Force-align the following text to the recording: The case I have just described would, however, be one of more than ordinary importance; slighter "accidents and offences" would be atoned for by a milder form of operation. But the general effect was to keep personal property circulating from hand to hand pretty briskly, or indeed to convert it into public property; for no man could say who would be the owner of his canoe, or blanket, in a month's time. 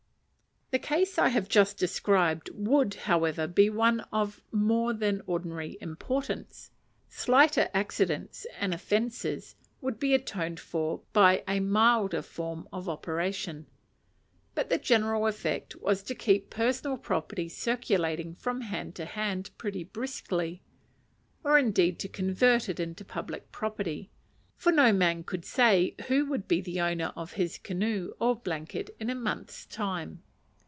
The 0.71 0.79
case 0.79 1.17
I 1.19 1.27
have 1.27 1.49
just 1.49 1.77
described 1.77 2.49
would, 2.53 2.93
however, 2.93 3.45
be 3.45 3.69
one 3.69 3.99
of 4.13 4.41
more 4.53 4.93
than 4.93 5.21
ordinary 5.27 5.77
importance; 5.81 6.71
slighter 7.09 7.67
"accidents 7.73 8.47
and 8.57 8.73
offences" 8.73 9.57
would 9.81 9.99
be 9.99 10.13
atoned 10.13 10.61
for 10.61 11.01
by 11.11 11.43
a 11.45 11.59
milder 11.59 12.21
form 12.21 12.69
of 12.71 12.87
operation. 12.87 13.65
But 14.55 14.69
the 14.69 14.77
general 14.77 15.27
effect 15.27 15.75
was 15.75 16.01
to 16.03 16.15
keep 16.15 16.49
personal 16.49 16.95
property 16.95 17.49
circulating 17.49 18.33
from 18.35 18.61
hand 18.61 18.95
to 18.95 19.03
hand 19.03 19.49
pretty 19.57 19.83
briskly, 19.83 20.61
or 21.43 21.57
indeed 21.59 21.99
to 21.99 22.07
convert 22.07 22.69
it 22.69 22.79
into 22.79 23.03
public 23.03 23.51
property; 23.51 24.09
for 24.55 24.71
no 24.71 24.93
man 24.93 25.25
could 25.25 25.43
say 25.43 25.95
who 26.07 26.27
would 26.27 26.47
be 26.47 26.61
the 26.61 26.79
owner 26.79 27.11
of 27.17 27.33
his 27.33 27.57
canoe, 27.57 28.13
or 28.21 28.37
blanket, 28.37 28.89
in 29.01 29.09
a 29.09 29.15
month's 29.15 29.65
time. 29.65 30.23